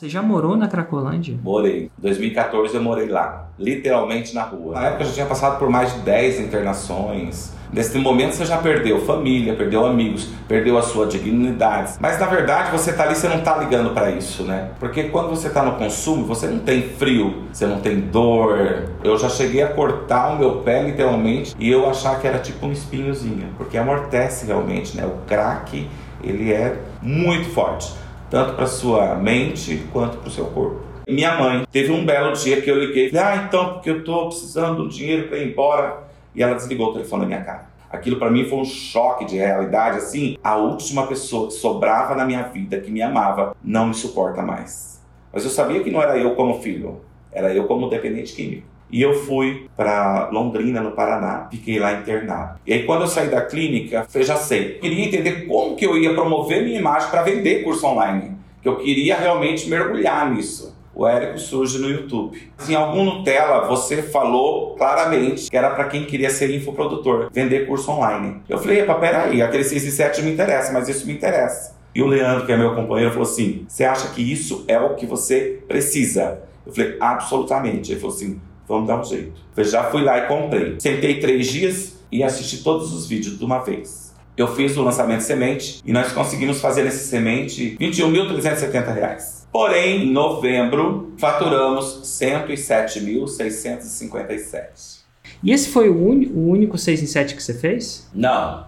Você 0.00 0.08
já 0.08 0.22
morou 0.22 0.56
na 0.56 0.66
Cracolândia? 0.66 1.38
Morei. 1.42 1.90
Em 1.98 2.02
2014 2.02 2.74
eu 2.74 2.82
morei 2.82 3.06
lá, 3.06 3.50
literalmente 3.58 4.34
na 4.34 4.44
rua. 4.44 4.72
Na 4.72 4.86
época 4.86 5.02
eu 5.02 5.08
já 5.08 5.12
tinha 5.12 5.26
passado 5.26 5.58
por 5.58 5.68
mais 5.68 5.92
de 5.92 6.00
10 6.00 6.40
internações. 6.40 7.52
Nesse 7.70 7.98
momento 7.98 8.32
você 8.32 8.46
já 8.46 8.56
perdeu 8.56 9.04
família, 9.04 9.54
perdeu 9.54 9.84
amigos, 9.84 10.30
perdeu 10.48 10.78
a 10.78 10.82
sua 10.82 11.06
dignidade. 11.06 11.98
Mas 12.00 12.18
na 12.18 12.24
verdade 12.24 12.72
você 12.72 12.94
tá 12.94 13.02
ali, 13.02 13.14
você 13.14 13.28
não 13.28 13.42
tá 13.42 13.58
ligando 13.58 13.92
para 13.92 14.10
isso, 14.10 14.42
né? 14.42 14.70
Porque 14.80 15.02
quando 15.10 15.28
você 15.28 15.50
tá 15.50 15.62
no 15.62 15.72
consumo, 15.72 16.24
você 16.24 16.46
não 16.46 16.60
tem 16.60 16.80
frio, 16.80 17.44
você 17.52 17.66
não 17.66 17.80
tem 17.80 18.00
dor. 18.00 18.88
Eu 19.04 19.18
já 19.18 19.28
cheguei 19.28 19.62
a 19.62 19.68
cortar 19.68 20.32
o 20.32 20.38
meu 20.38 20.62
pé 20.62 20.82
literalmente 20.82 21.54
e 21.58 21.70
eu 21.70 21.86
achar 21.86 22.18
que 22.18 22.26
era 22.26 22.38
tipo 22.38 22.64
um 22.64 22.72
espinhozinho, 22.72 23.48
porque 23.58 23.76
amortece 23.76 24.46
realmente, 24.46 24.96
né? 24.96 25.04
O 25.04 25.26
crack, 25.26 25.86
ele 26.24 26.50
é 26.54 26.78
muito 27.02 27.50
forte 27.50 28.00
tanto 28.30 28.54
para 28.54 28.66
sua 28.66 29.16
mente 29.16 29.82
quanto 29.92 30.18
para 30.18 30.28
o 30.28 30.30
seu 30.30 30.46
corpo. 30.46 30.80
Minha 31.08 31.34
mãe 31.34 31.66
teve 31.72 31.90
um 31.90 32.06
belo 32.06 32.32
dia 32.32 32.62
que 32.62 32.70
eu 32.70 32.78
liguei, 32.78 33.10
ah, 33.18 33.44
então, 33.44 33.74
porque 33.74 33.90
eu 33.90 33.98
estou 33.98 34.28
precisando 34.28 34.88
de 34.88 34.96
dinheiro 34.96 35.28
para 35.28 35.38
ir 35.38 35.50
embora, 35.50 36.04
e 36.34 36.42
ela 36.42 36.54
desligou 36.54 36.90
o 36.90 36.92
telefone 36.92 37.22
da 37.22 37.26
minha 37.26 37.42
cara. 37.42 37.68
Aquilo 37.90 38.16
para 38.16 38.30
mim 38.30 38.44
foi 38.44 38.58
um 38.58 38.64
choque 38.64 39.24
de 39.24 39.36
realidade, 39.36 39.98
assim, 39.98 40.38
a 40.44 40.56
última 40.56 41.08
pessoa 41.08 41.48
que 41.48 41.54
sobrava 41.54 42.14
na 42.14 42.24
minha 42.24 42.44
vida, 42.44 42.80
que 42.80 42.88
me 42.88 43.02
amava, 43.02 43.56
não 43.64 43.88
me 43.88 43.94
suporta 43.94 44.40
mais. 44.40 45.02
Mas 45.32 45.44
eu 45.44 45.50
sabia 45.50 45.82
que 45.82 45.90
não 45.90 46.00
era 46.00 46.16
eu 46.16 46.36
como 46.36 46.60
filho, 46.60 47.00
era 47.32 47.52
eu 47.52 47.64
como 47.64 47.90
dependente 47.90 48.32
químico. 48.32 48.68
E 48.92 49.00
eu 49.00 49.14
fui 49.14 49.68
para 49.76 50.28
Londrina, 50.30 50.80
no 50.80 50.92
Paraná, 50.92 51.48
fiquei 51.50 51.78
lá 51.78 51.92
internado. 51.92 52.58
E 52.66 52.72
aí 52.72 52.84
quando 52.84 53.02
eu 53.02 53.06
saí 53.06 53.28
da 53.28 53.42
clínica, 53.42 54.06
eu 54.12 54.22
já 54.22 54.36
sei, 54.36 54.78
queria 54.80 55.04
entender 55.04 55.46
como 55.46 55.76
que 55.76 55.86
eu 55.86 55.96
ia 55.96 56.14
promover 56.14 56.64
minha 56.64 56.78
imagem 56.78 57.10
para 57.10 57.22
vender 57.22 57.62
curso 57.62 57.86
online, 57.86 58.36
que 58.62 58.68
eu 58.68 58.76
queria 58.76 59.16
realmente 59.16 59.68
mergulhar 59.68 60.30
nisso. 60.30 60.78
O 60.92 61.06
Érico 61.06 61.38
surge 61.38 61.78
no 61.78 61.88
YouTube. 61.88 62.50
Em 62.68 62.74
algum 62.74 63.04
Nutella 63.04 63.66
você 63.66 64.02
falou 64.02 64.74
claramente 64.74 65.48
que 65.48 65.56
era 65.56 65.70
para 65.70 65.84
quem 65.84 66.04
queria 66.04 66.30
ser 66.30 66.54
infoprodutor, 66.54 67.30
vender 67.32 67.66
curso 67.66 67.90
online. 67.90 68.42
Eu 68.48 68.58
falei, 68.58 68.80
epa, 68.80 68.94
peraí, 68.96 69.40
aquele 69.40 69.64
6 69.64 69.84
e 69.84 69.90
7 69.92 70.22
me 70.22 70.32
interessa, 70.32 70.72
mas 70.72 70.88
isso 70.88 71.06
me 71.06 71.12
interessa. 71.12 71.78
E 71.94 72.02
o 72.02 72.06
Leandro, 72.06 72.46
que 72.46 72.52
é 72.52 72.56
meu 72.56 72.74
companheiro, 72.74 73.10
falou 73.12 73.26
assim: 73.26 73.64
Você 73.66 73.84
acha 73.84 74.08
que 74.08 74.20
isso 74.22 74.64
é 74.68 74.78
o 74.78 74.94
que 74.94 75.06
você 75.06 75.60
precisa? 75.66 76.42
Eu 76.64 76.72
falei, 76.72 76.96
absolutamente. 77.00 77.90
Ele 77.90 78.00
falou 78.00 78.14
assim: 78.14 78.40
vamos 78.70 78.88
dar 78.88 79.00
um 79.00 79.04
jeito. 79.04 79.32
Eu 79.56 79.64
já 79.64 79.84
fui 79.84 80.02
lá 80.02 80.18
e 80.18 80.28
comprei. 80.28 80.76
Sentei 80.78 81.18
três 81.18 81.46
dias 81.48 81.98
e 82.10 82.22
assisti 82.22 82.62
todos 82.62 82.92
os 82.92 83.06
vídeos 83.06 83.38
de 83.38 83.44
uma 83.44 83.58
vez. 83.58 84.14
Eu 84.36 84.48
fiz 84.48 84.76
o 84.76 84.82
lançamento 84.82 85.18
de 85.18 85.24
semente 85.24 85.80
e 85.84 85.92
nós 85.92 86.12
conseguimos 86.12 86.60
fazer 86.60 86.84
nesse 86.84 87.08
semente 87.08 87.76
R$ 87.78 87.90
21.370. 87.90 89.40
Porém, 89.52 90.04
em 90.04 90.12
novembro, 90.12 91.12
faturamos 91.18 92.02
107.657. 92.04 95.00
E 95.42 95.50
esse 95.52 95.68
foi 95.68 95.88
o, 95.88 95.96
o 95.96 96.48
único 96.48 96.78
6 96.78 97.02
em 97.02 97.06
7 97.06 97.34
que 97.34 97.42
você 97.42 97.54
fez? 97.54 98.08
Não. 98.14 98.64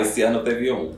esse 0.00 0.22
ano 0.22 0.44
teve 0.44 0.70
um, 0.70 0.92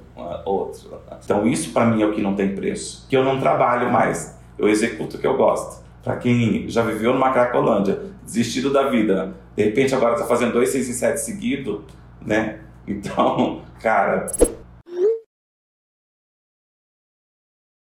outro. 0.45 1.01
Então 1.25 1.47
isso 1.47 1.71
para 1.71 1.87
mim 1.87 2.03
é 2.03 2.07
o 2.07 2.13
que 2.13 2.21
não 2.21 2.35
tem 2.35 2.55
preço. 2.55 3.07
Que 3.09 3.17
eu 3.17 3.25
não 3.25 3.41
trabalho 3.41 3.91
mais, 3.91 4.37
eu 4.59 4.69
executo 4.69 5.17
o 5.17 5.21
que 5.21 5.27
eu 5.27 5.35
gosto. 5.37 5.88
Para 6.09 6.17
quem 6.17 6.67
já 6.71 6.83
viveu 6.83 7.13
numa 7.13 7.35
Cracolândia, 7.35 8.01
desistido 8.25 8.73
da 8.73 8.89
vida, 8.89 9.35
de 9.55 9.63
repente 9.63 9.95
agora 9.95 10.15
está 10.15 10.25
fazendo 10.27 10.55
dois, 10.55 10.71
seis 10.71 10.89
em 10.89 10.95
sete 10.95 11.19
seguido, 11.21 11.85
né? 12.25 12.61
Então, 12.87 13.61
cara, 13.79 14.25